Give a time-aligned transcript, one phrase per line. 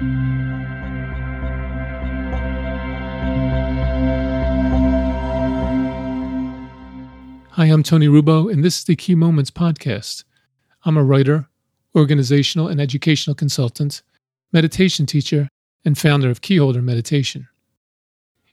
[0.00, 0.06] Hi,
[7.66, 10.24] I'm Tony Rubo, and this is the Key Moments Podcast.
[10.86, 11.50] I'm a writer,
[11.94, 14.00] organizational and educational consultant,
[14.54, 15.50] meditation teacher,
[15.84, 17.48] and founder of Keyholder Meditation.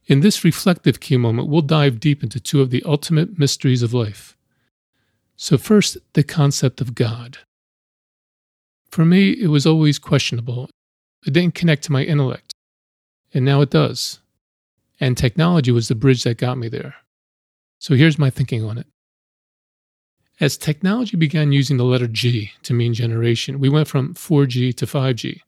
[0.08, 3.94] In this reflective key moment, we'll dive deep into two of the ultimate mysteries of
[3.94, 4.36] life.
[5.38, 7.38] So, first, the concept of God.
[8.92, 10.70] For me, it was always questionable.
[11.28, 12.54] It didn't connect to my intellect,
[13.34, 14.22] and now it does.
[14.98, 16.96] And technology was the bridge that got me there.
[17.80, 18.88] So, here's my thinking on it.
[20.40, 24.86] As technology began using the letter G to mean generation, we went from 4G to
[24.86, 25.42] 5G.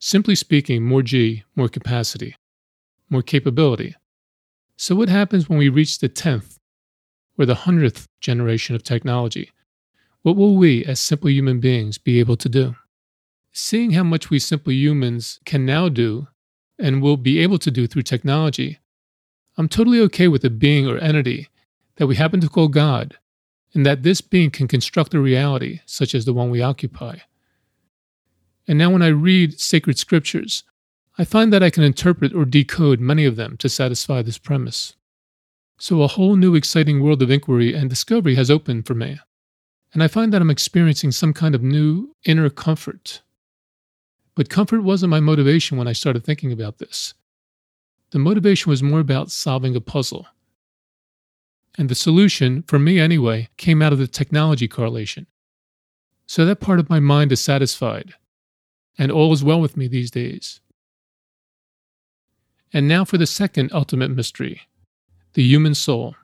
[0.00, 2.34] Simply speaking, more G, more capacity,
[3.08, 3.94] more capability.
[4.76, 6.56] So, what happens when we reach the 10th
[7.38, 9.52] or the 100th generation of technology?
[10.22, 12.74] What will we, as simple human beings, be able to do?
[13.52, 16.28] Seeing how much we simple humans can now do
[16.78, 18.78] and will be able to do through technology,
[19.58, 21.48] I'm totally okay with a being or entity
[21.96, 23.18] that we happen to call God
[23.74, 27.18] and that this being can construct a reality such as the one we occupy.
[28.66, 30.62] And now, when I read sacred scriptures,
[31.18, 34.94] I find that I can interpret or decode many of them to satisfy this premise.
[35.78, 39.18] So, a whole new exciting world of inquiry and discovery has opened for me,
[39.92, 43.20] and I find that I'm experiencing some kind of new inner comfort.
[44.34, 47.14] But comfort wasn't my motivation when I started thinking about this.
[48.10, 50.26] The motivation was more about solving a puzzle
[51.78, 55.26] and the solution, for me anyway, came out of the technology correlation.
[56.26, 58.14] So that part of my mind is satisfied,
[58.98, 60.60] and all is well with me these days.
[62.72, 64.62] And now for the second ultimate mystery
[65.34, 66.14] the human soul.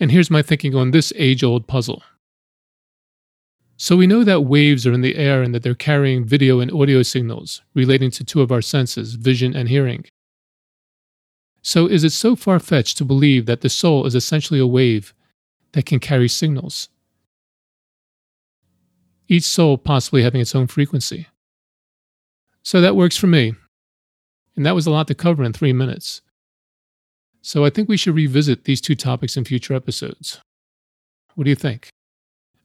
[0.00, 2.02] And here's my thinking on this age old puzzle.
[3.80, 6.70] So we know that waves are in the air and that they're carrying video and
[6.72, 10.04] audio signals relating to two of our senses, vision and hearing.
[11.62, 15.14] So, is it so far fetched to believe that the soul is essentially a wave
[15.72, 16.88] that can carry signals?
[19.28, 21.28] Each soul possibly having its own frequency.
[22.64, 23.54] So that works for me.
[24.56, 26.20] And that was a lot to cover in three minutes.
[27.42, 30.40] So I think we should revisit these two topics in future episodes.
[31.36, 31.90] What do you think?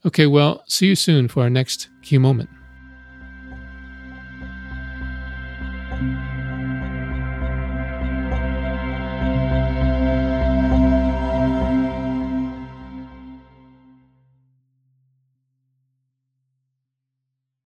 [0.05, 2.49] Okay, well, see you soon for our next key moment.